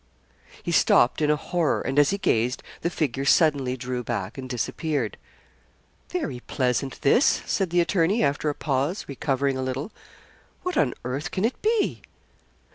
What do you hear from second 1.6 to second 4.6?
and as he gazed, the figure suddenly drew back and